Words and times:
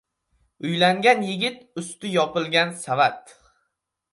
•Uylangan 0.63 1.21
yigit— 1.27 1.59
usti 1.81 2.13
yopilgan 2.15 2.75
savat. 2.85 3.39